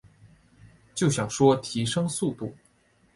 [0.95, 2.51] 就想说提升速度